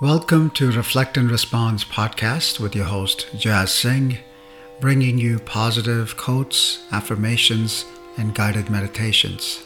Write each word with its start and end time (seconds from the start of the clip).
Welcome 0.00 0.50
to 0.50 0.70
Reflect 0.70 1.16
and 1.16 1.28
Respond 1.28 1.80
podcast 1.80 2.60
with 2.60 2.76
your 2.76 2.84
host, 2.84 3.26
Jazz 3.36 3.72
Singh, 3.72 4.18
bringing 4.80 5.18
you 5.18 5.40
positive 5.40 6.16
quotes, 6.16 6.86
affirmations, 6.92 7.84
and 8.16 8.32
guided 8.32 8.70
meditations. 8.70 9.64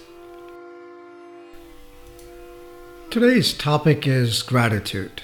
Today's 3.11 3.53
topic 3.53 4.07
is 4.07 4.41
gratitude. 4.43 5.21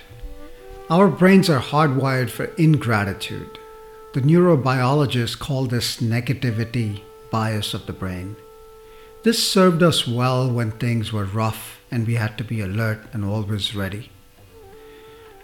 Our 0.90 1.08
brains 1.08 1.48
are 1.48 1.62
hardwired 1.62 2.28
for 2.28 2.52
ingratitude. 2.56 3.58
The 4.12 4.20
neurobiologists 4.20 5.38
call 5.38 5.64
this 5.64 6.02
negativity 6.02 7.00
bias 7.30 7.72
of 7.72 7.86
the 7.86 7.94
brain. 7.94 8.36
This 9.22 9.42
served 9.42 9.82
us 9.82 10.06
well 10.06 10.50
when 10.52 10.72
things 10.72 11.14
were 11.14 11.24
rough 11.24 11.80
and 11.90 12.06
we 12.06 12.16
had 12.16 12.36
to 12.36 12.44
be 12.44 12.60
alert 12.60 13.06
and 13.14 13.24
always 13.24 13.74
ready. 13.74 14.10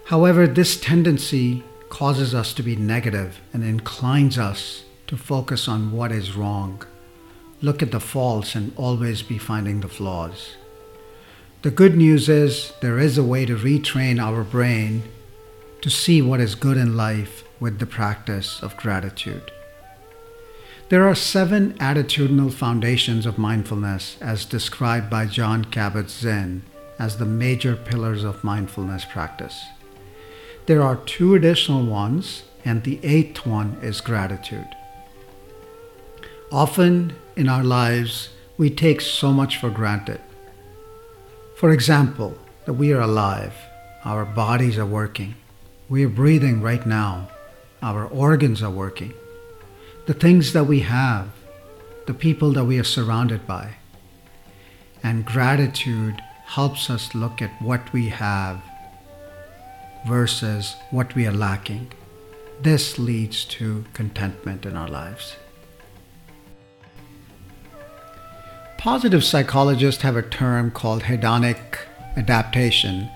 However, 0.05 0.45
this 0.45 0.79
tendency 0.79 1.63
causes 1.89 2.35
us 2.35 2.53
to 2.53 2.63
be 2.63 2.75
negative 2.75 3.41
and 3.51 3.63
inclines 3.63 4.37
us 4.37 4.83
to 5.07 5.17
focus 5.17 5.67
on 5.67 5.91
what 5.91 6.11
is 6.11 6.35
wrong, 6.35 6.83
look 7.61 7.81
at 7.81 7.91
the 7.91 7.99
faults, 7.99 8.53
and 8.53 8.71
always 8.75 9.23
be 9.23 9.39
finding 9.39 9.81
the 9.81 9.87
flaws. 9.87 10.57
The 11.63 11.71
good 11.71 11.97
news 11.97 12.29
is 12.29 12.73
there 12.81 12.99
is 12.99 13.17
a 13.17 13.23
way 13.23 13.47
to 13.47 13.55
retrain 13.55 14.21
our 14.21 14.43
brain 14.43 15.01
to 15.81 15.89
see 15.89 16.21
what 16.21 16.39
is 16.39 16.53
good 16.53 16.77
in 16.77 16.95
life 16.95 17.43
with 17.59 17.79
the 17.79 17.87
practice 17.87 18.61
of 18.61 18.77
gratitude. 18.77 19.51
There 20.89 21.07
are 21.07 21.15
seven 21.15 21.73
attitudinal 21.79 22.53
foundations 22.53 23.25
of 23.25 23.39
mindfulness 23.39 24.17
as 24.21 24.45
described 24.45 25.09
by 25.09 25.25
Jon 25.25 25.65
Kabat-Zinn 25.65 26.61
as 26.99 27.17
the 27.17 27.25
major 27.25 27.75
pillars 27.75 28.23
of 28.23 28.43
mindfulness 28.43 29.03
practice. 29.05 29.65
There 30.65 30.81
are 30.81 30.95
two 30.95 31.35
additional 31.35 31.85
ones, 31.85 32.43
and 32.63 32.83
the 32.83 32.99
eighth 33.03 33.45
one 33.45 33.77
is 33.83 34.01
gratitude. 34.01 34.67
Often 36.51 37.15
in 37.35 37.47
our 37.47 37.63
lives, 37.63 38.29
we 38.57 38.71
take 38.71 39.01
so 39.01 39.31
much 39.31 39.57
for 39.57 39.69
granted. 39.69 40.21
For 41.55 41.69
example, 41.69 42.35
that 42.65 42.73
we 42.73 42.91
are 42.93 43.01
alive, 43.01 43.53
our 44.03 44.25
bodies 44.25 44.79
are 44.79 44.87
working, 44.87 45.35
we 45.87 46.03
are 46.03 46.09
breathing 46.09 46.61
right 46.63 46.85
now, 46.85 47.29
our 47.83 48.05
organs 48.05 48.63
are 48.63 48.71
working, 48.71 49.13
the 50.07 50.15
things 50.15 50.53
that 50.53 50.63
we 50.63 50.79
have, 50.79 51.29
the 52.07 52.13
people 52.15 52.51
that 52.53 52.65
we 52.65 52.79
are 52.79 52.83
surrounded 52.83 53.45
by. 53.45 53.75
And 55.03 55.25
gratitude 55.25 56.23
helps 56.45 56.89
us 56.89 57.13
look 57.13 57.39
at 57.39 57.61
what 57.61 57.93
we 57.93 58.09
have 58.09 58.63
versus 60.07 60.75
what 60.91 61.15
we 61.15 61.25
are 61.27 61.31
lacking. 61.31 61.91
This 62.61 62.97
leads 62.97 63.45
to 63.45 63.85
contentment 63.93 64.65
in 64.65 64.75
our 64.75 64.87
lives. 64.87 65.35
Positive 68.77 69.23
psychologists 69.23 70.03
have 70.03 70.15
a 70.15 70.21
term 70.21 70.71
called 70.71 71.03
hedonic 71.03 71.79
adaptation 72.15 73.09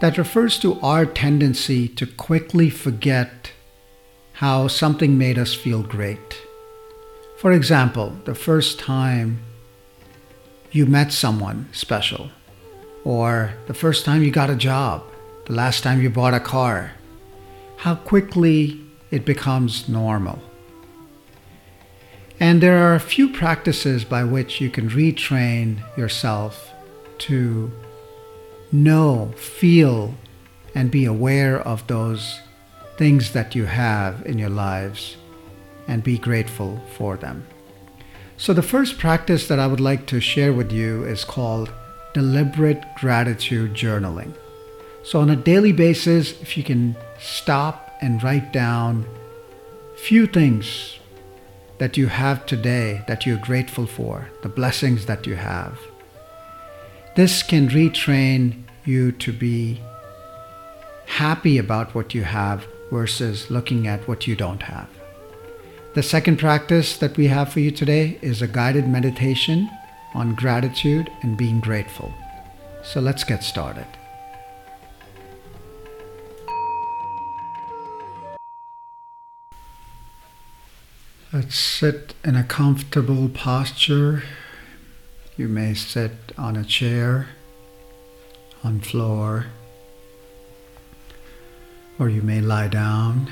that 0.00 0.18
refers 0.18 0.58
to 0.58 0.80
our 0.80 1.04
tendency 1.04 1.88
to 1.88 2.06
quickly 2.06 2.70
forget 2.70 3.52
how 4.34 4.68
something 4.68 5.18
made 5.18 5.38
us 5.38 5.54
feel 5.54 5.82
great. 5.82 6.40
For 7.38 7.52
example, 7.52 8.16
the 8.24 8.34
first 8.34 8.78
time 8.78 9.40
you 10.70 10.86
met 10.86 11.12
someone 11.12 11.68
special, 11.72 12.30
or 13.04 13.54
the 13.66 13.74
first 13.74 14.04
time 14.04 14.22
you 14.22 14.30
got 14.30 14.50
a 14.50 14.56
job, 14.56 15.04
the 15.46 15.52
last 15.52 15.82
time 15.82 16.00
you 16.00 16.10
bought 16.10 16.34
a 16.34 16.40
car, 16.40 16.92
how 17.78 17.94
quickly 17.94 18.80
it 19.10 19.24
becomes 19.24 19.88
normal. 19.88 20.40
And 22.38 22.60
there 22.62 22.78
are 22.78 22.94
a 22.94 23.00
few 23.00 23.28
practices 23.28 24.04
by 24.04 24.24
which 24.24 24.60
you 24.60 24.70
can 24.70 24.90
retrain 24.90 25.78
yourself 25.96 26.72
to 27.18 27.70
know, 28.72 29.32
feel, 29.36 30.14
and 30.74 30.90
be 30.90 31.04
aware 31.04 31.60
of 31.60 31.86
those 31.86 32.40
things 32.96 33.32
that 33.32 33.54
you 33.54 33.66
have 33.66 34.24
in 34.26 34.38
your 34.38 34.50
lives 34.50 35.16
and 35.86 36.02
be 36.02 36.18
grateful 36.18 36.80
for 36.96 37.16
them. 37.16 37.46
So, 38.36 38.52
the 38.52 38.62
first 38.62 38.98
practice 38.98 39.46
that 39.48 39.60
I 39.60 39.66
would 39.66 39.80
like 39.80 40.06
to 40.06 40.20
share 40.20 40.52
with 40.52 40.72
you 40.72 41.04
is 41.04 41.24
called 41.24 41.72
deliberate 42.14 42.82
gratitude 42.96 43.74
journaling. 43.74 44.34
So, 45.04 45.20
on 45.20 45.30
a 45.30 45.36
daily 45.36 45.72
basis, 45.72 46.40
if 46.42 46.56
you 46.56 46.62
can 46.62 46.96
stop 47.18 47.96
and 48.00 48.22
write 48.22 48.52
down 48.52 49.06
few 49.96 50.26
things 50.26 50.98
that 51.78 51.96
you 51.96 52.06
have 52.06 52.46
today 52.46 53.02
that 53.08 53.26
you're 53.26 53.38
grateful 53.38 53.86
for, 53.86 54.30
the 54.42 54.48
blessings 54.48 55.06
that 55.06 55.26
you 55.26 55.34
have, 55.34 55.78
this 57.16 57.42
can 57.42 57.68
retrain 57.68 58.62
you 58.84 59.12
to 59.12 59.32
be 59.32 59.80
happy 61.06 61.58
about 61.58 61.94
what 61.94 62.14
you 62.14 62.22
have 62.22 62.64
versus 62.90 63.50
looking 63.50 63.86
at 63.86 64.06
what 64.06 64.26
you 64.26 64.36
don't 64.36 64.62
have. 64.62 64.88
The 65.94 66.02
second 66.02 66.38
practice 66.38 66.96
that 66.98 67.16
we 67.16 67.26
have 67.26 67.52
for 67.52 67.60
you 67.60 67.70
today 67.70 68.18
is 68.22 68.40
a 68.40 68.46
guided 68.46 68.88
meditation 68.88 69.68
on 70.14 70.34
gratitude 70.34 71.10
and 71.22 71.36
being 71.36 71.60
grateful. 71.60 72.12
So 72.82 73.00
let's 73.00 73.24
get 73.24 73.42
started. 73.42 73.86
Let's 81.34 81.58
sit 81.58 82.12
in 82.22 82.36
a 82.36 82.44
comfortable 82.44 83.30
posture. 83.30 84.22
You 85.38 85.48
may 85.48 85.72
sit 85.72 86.12
on 86.36 86.56
a 86.56 86.64
chair, 86.64 87.28
on 88.62 88.80
floor, 88.80 89.46
or 91.98 92.10
you 92.10 92.20
may 92.20 92.42
lie 92.42 92.68
down. 92.68 93.30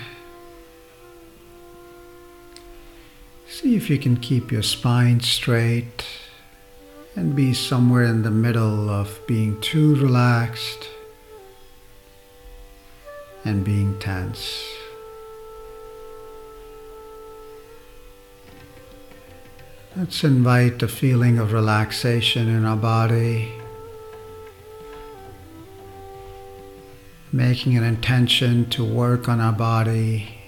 See 3.47 3.77
if 3.77 3.91
you 3.91 3.99
can 3.99 4.17
keep 4.17 4.51
your 4.51 4.63
spine 4.63 5.21
straight 5.21 6.07
and 7.15 7.37
be 7.37 7.53
somewhere 7.53 8.05
in 8.05 8.23
the 8.23 8.31
middle 8.31 8.89
of 8.89 9.21
being 9.27 9.61
too 9.61 9.95
relaxed 9.97 10.89
and 13.45 13.63
being 13.63 13.99
tense. 13.99 14.80
Let's 20.01 20.25
invite 20.25 20.83
a 20.83 20.89
feeling 20.89 21.39
of 21.39 21.53
relaxation 21.53 22.49
in 22.49 22.65
our 22.65 22.75
body, 22.75 23.53
making 27.31 27.77
an 27.77 27.85
intention 27.85 28.71
to 28.71 28.83
work 28.83 29.29
on 29.29 29.43
our 29.43 29.53
body, 29.53 30.39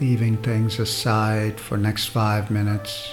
leaving 0.00 0.38
things 0.38 0.78
aside 0.78 1.60
for 1.60 1.76
next 1.76 2.06
five 2.06 2.50
minutes. 2.50 3.12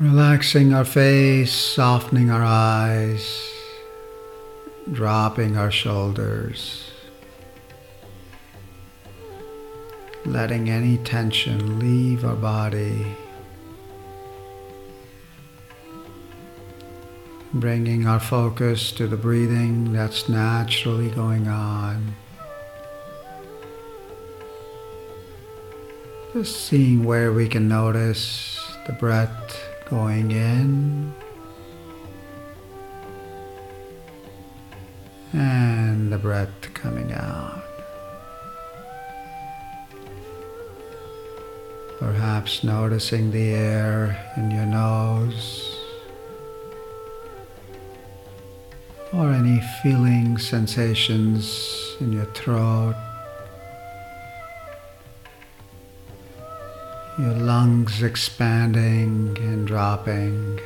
Relaxing 0.00 0.74
our 0.74 0.84
face, 0.84 1.52
softening 1.52 2.32
our 2.32 2.42
eyes, 2.42 3.48
dropping 4.90 5.56
our 5.56 5.70
shoulders. 5.70 6.91
Letting 10.24 10.70
any 10.70 10.98
tension 10.98 11.78
leave 11.78 12.24
our 12.24 12.36
body, 12.36 13.04
bringing 17.54 18.06
our 18.06 18.20
focus 18.20 18.92
to 18.92 19.06
the 19.06 19.16
breathing 19.16 19.92
that's 19.92 20.28
naturally 20.28 21.10
going 21.10 21.48
on. 21.48 22.14
Just 26.32 26.66
seeing 26.66 27.04
where 27.04 27.32
we 27.32 27.48
can 27.48 27.68
notice 27.68 28.58
the 28.86 28.92
breath 28.92 29.62
going 29.90 30.30
in 30.30 31.12
and 35.32 36.12
the 36.12 36.18
breath 36.18 36.72
coming 36.74 37.12
out. 37.12 37.61
Perhaps 42.02 42.64
noticing 42.64 43.30
the 43.30 43.50
air 43.50 44.18
in 44.36 44.50
your 44.50 44.66
nose 44.66 45.76
or 49.12 49.30
any 49.30 49.60
feeling 49.82 50.36
sensations 50.36 51.96
in 52.00 52.12
your 52.12 52.24
throat, 52.34 52.96
your 57.18 57.34
lungs 57.34 58.02
expanding 58.02 59.36
and 59.40 59.66
dropping. 59.66 60.60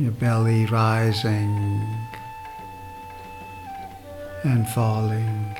your 0.00 0.12
belly 0.12 0.64
rising 0.64 1.78
and 4.44 4.66
falling. 4.70 5.54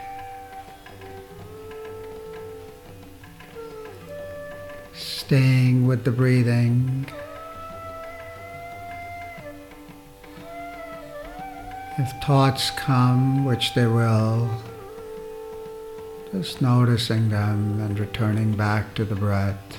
Staying 5.30 5.86
with 5.86 6.02
the 6.02 6.10
breathing. 6.10 7.06
If 11.98 12.10
thoughts 12.24 12.72
come, 12.72 13.44
which 13.44 13.72
they 13.74 13.86
will, 13.86 14.50
just 16.32 16.60
noticing 16.60 17.28
them 17.28 17.80
and 17.80 17.96
returning 17.96 18.56
back 18.56 18.92
to 18.96 19.04
the 19.04 19.14
breath. 19.14 19.78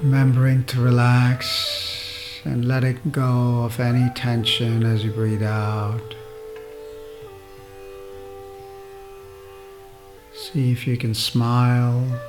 Remembering 0.00 0.62
to 0.66 0.80
relax 0.80 2.40
and 2.44 2.64
letting 2.64 3.00
go 3.10 3.64
of 3.64 3.80
any 3.80 4.08
tension 4.14 4.84
as 4.84 5.02
you 5.02 5.10
breathe 5.10 5.42
out. 5.42 6.14
See 10.52 10.70
if 10.70 10.86
you 10.86 10.96
can 10.96 11.12
smile, 11.12 12.20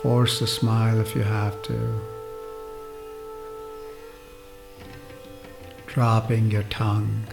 force 0.00 0.40
a 0.40 0.46
smile 0.46 1.00
if 1.00 1.16
you 1.16 1.22
have 1.22 1.60
to. 1.62 2.00
Dropping 5.88 6.52
your 6.52 6.62
tongue. 6.64 7.26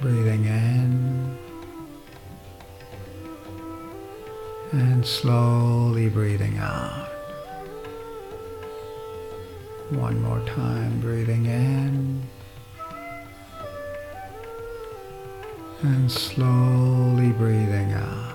Breathing 0.00 0.44
in. 0.44 1.38
and 4.72 5.04
slowly 5.06 6.08
breathing 6.08 6.58
out. 6.58 7.08
One 9.90 10.20
more 10.20 10.40
time, 10.46 11.00
breathing 11.00 11.46
in 11.46 12.24
and 15.82 16.10
slowly 16.10 17.30
breathing 17.32 17.92
out. 17.92 18.34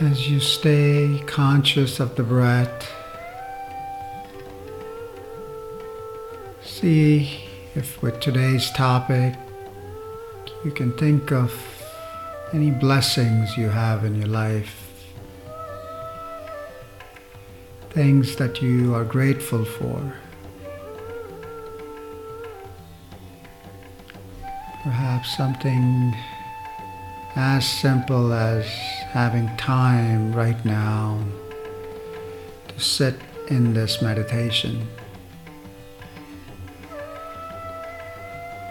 As 0.00 0.30
you 0.30 0.40
stay 0.40 1.22
conscious 1.26 2.00
of 2.00 2.16
the 2.16 2.22
breath, 2.22 2.90
see 6.62 7.44
if 7.74 8.00
with 8.02 8.18
today's 8.20 8.70
topic 8.70 9.34
you 10.64 10.70
can 10.70 10.92
think 10.96 11.30
of 11.32 11.52
any 12.52 12.70
blessings 12.70 13.56
you 13.56 13.68
have 13.68 14.04
in 14.04 14.14
your 14.14 14.28
life, 14.28 14.90
things 17.90 18.36
that 18.36 18.60
you 18.60 18.94
are 18.94 19.04
grateful 19.04 19.64
for. 19.64 20.14
Perhaps 24.82 25.36
something 25.36 26.16
as 27.36 27.68
simple 27.68 28.32
as 28.32 28.64
having 29.12 29.54
time 29.56 30.32
right 30.32 30.64
now 30.64 31.22
to 32.68 32.80
sit 32.80 33.14
in 33.48 33.74
this 33.74 34.00
meditation. 34.00 34.88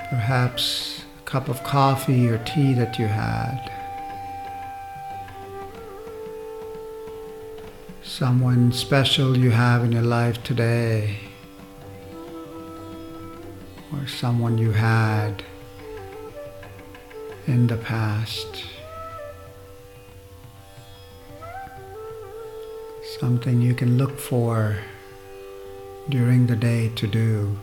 Perhaps 0.10 1.04
a 1.20 1.30
cup 1.30 1.48
of 1.48 1.64
coffee 1.64 2.28
or 2.28 2.40
tea 2.40 2.74
that 2.74 2.98
you 2.98 3.06
had. 3.06 3.72
Someone 8.02 8.72
special 8.72 9.38
you 9.38 9.52
have 9.52 9.84
in 9.84 9.92
your 9.92 10.02
life 10.02 10.44
today, 10.44 11.18
or 13.94 14.08
someone 14.08 14.58
you 14.58 14.72
had 14.72 15.44
in 17.50 17.66
the 17.66 17.78
past. 17.78 18.63
Something 23.19 23.60
you 23.60 23.74
can 23.74 23.98
look 23.98 24.19
for 24.19 24.78
during 26.10 26.46
the 26.46 26.56
day 26.56 26.90
to 26.96 27.07
do. 27.07 27.57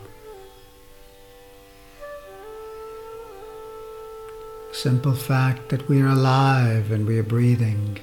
simple 4.72 5.14
fact 5.14 5.70
that 5.70 5.88
we 5.88 6.02
are 6.02 6.08
alive 6.08 6.92
and 6.92 7.06
we 7.06 7.18
are 7.18 7.22
breathing. 7.22 7.98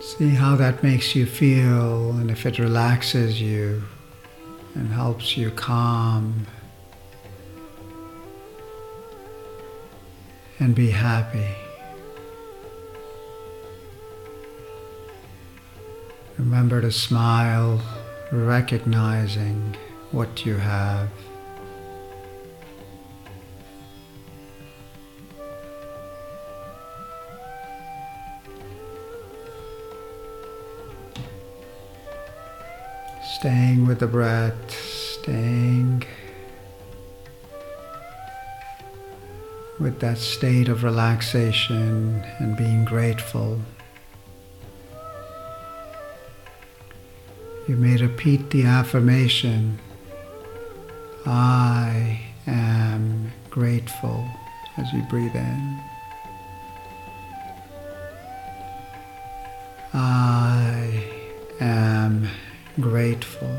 See 0.00 0.28
how 0.28 0.54
that 0.54 0.80
makes 0.80 1.16
you 1.16 1.26
feel 1.26 2.12
and 2.12 2.30
if 2.30 2.46
it 2.46 2.60
relaxes 2.60 3.42
you 3.42 3.82
and 4.76 4.92
helps 4.92 5.36
you 5.36 5.50
calm 5.50 6.46
and 10.58 10.74
be 10.74 10.90
happy. 10.90 11.48
Remember 16.38 16.80
to 16.80 16.92
smile, 16.92 17.80
recognizing 18.30 19.74
what 20.12 20.44
you 20.44 20.56
have. 20.56 21.08
Staying 33.38 33.86
with 33.86 34.00
the 34.00 34.06
breath, 34.06 34.70
staying 34.70 36.04
with 39.78 40.00
that 40.00 40.18
state 40.18 40.68
of 40.68 40.84
relaxation 40.84 42.24
and 42.38 42.56
being 42.56 42.84
grateful. 42.84 43.60
You 47.68 47.76
may 47.76 47.96
repeat 47.96 48.50
the 48.50 48.64
affirmation 48.64 49.78
I 51.26 52.20
am 52.46 53.32
grateful 53.50 54.24
as 54.76 54.92
you 54.92 55.02
breathe 55.10 55.34
in. 55.34 55.80
I 59.92 61.04
am 61.60 62.28
grateful. 62.78 63.56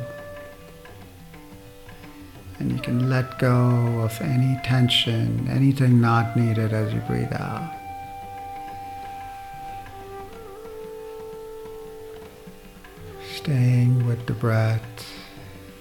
And 2.60 2.72
you 2.72 2.80
can 2.80 3.10
let 3.10 3.38
go 3.40 4.02
of 4.02 4.20
any 4.22 4.60
tension, 4.64 5.48
anything 5.50 6.02
not 6.02 6.36
needed 6.36 6.74
as 6.74 6.94
you 6.94 7.00
breathe 7.02 7.34
out. 7.34 7.72
Staying 13.36 14.06
with 14.08 14.26
the 14.26 14.34
breath, 14.34 15.14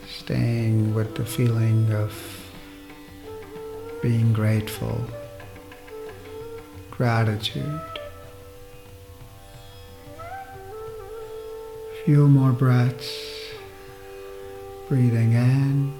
staying 0.06 0.94
with 0.94 1.14
the 1.16 1.24
feeling 1.24 1.92
of 1.92 2.12
being 4.02 4.32
grateful, 4.32 5.04
gratitude. 6.90 7.80
few 12.06 12.28
more 12.28 12.52
breaths. 12.52 13.50
Breathing 14.88 15.32
in 15.32 15.92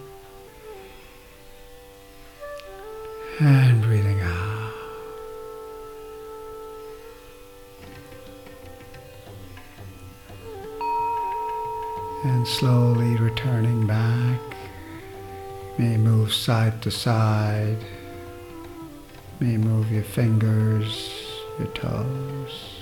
and 3.40 3.82
breathing 3.82 4.20
out. 4.20 4.72
And 12.24 12.48
slowly 12.48 13.16
returning 13.16 13.86
back. 13.86 14.40
May 15.78 15.96
move 15.98 16.32
side 16.32 16.80
to 16.82 16.90
side. 16.90 17.76
May 19.38 19.58
move 19.58 19.92
your 19.92 20.02
fingers, 20.02 21.12
your 21.58 21.68
toes. 21.68 22.72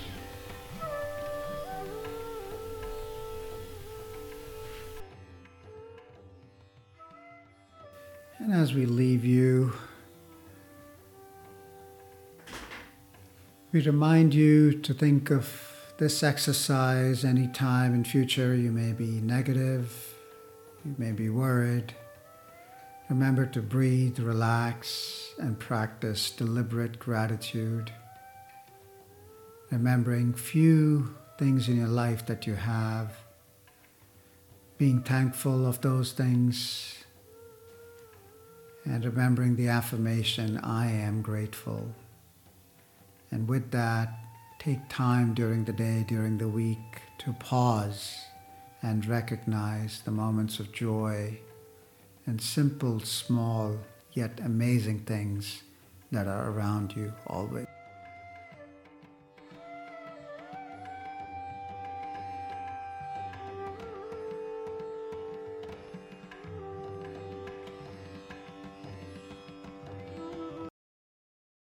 And 8.39 8.53
as 8.53 8.73
we 8.73 8.87
leave 8.87 9.25
you, 9.25 9.73
we 13.75 13.81
remind 13.81 14.33
you 14.33 14.73
to 14.73 14.95
think 14.95 15.33
of 15.33 15.51
this 15.99 16.23
exercise 16.23 17.25
any 17.25 17.49
time 17.49 17.93
in 17.93 18.05
future 18.05 18.55
you 18.55 18.71
may 18.71 18.93
be 18.93 19.21
negative, 19.21 20.15
you 20.85 20.95
may 20.97 21.11
be 21.11 21.29
worried. 21.29 21.93
Remember 23.11 23.45
to 23.47 23.61
breathe, 23.61 24.21
relax, 24.21 25.35
and 25.41 25.59
practice 25.59 26.31
deliberate 26.31 27.01
gratitude. 27.01 27.93
Remembering 29.73 30.35
few 30.35 31.13
things 31.37 31.69
in 31.69 31.77
your 31.77 31.89
life 31.89 32.25
that 32.27 32.47
you 32.47 32.55
have, 32.55 33.11
being 34.79 35.03
thankful 35.03 35.67
of 35.67 35.81
those 35.81 36.13
things, 36.13 37.05
and 38.85 39.05
remembering 39.05 39.57
the 39.57 39.67
affirmation, 39.67 40.59
I 40.59 40.93
am 40.93 41.23
grateful. 41.23 41.93
And 43.35 43.49
with 43.49 43.73
that, 43.73 44.11
take 44.61 44.89
time 44.89 45.35
during 45.35 45.65
the 45.65 45.73
day, 45.73 46.05
during 46.07 46.39
the 46.39 46.47
week, 46.47 47.03
to 47.19 47.33
pause 47.33 48.27
and 48.81 49.05
recognize 49.07 50.03
the 50.05 50.13
moments 50.13 50.61
of 50.61 50.71
joy 50.71 51.41
and 52.27 52.41
simple, 52.41 53.01
small, 53.01 53.77
yet 54.13 54.39
amazing 54.45 55.01
things 55.01 55.65
that 56.13 56.29
are 56.29 56.49
around 56.49 56.95
you 56.95 57.13
always. 57.27 57.67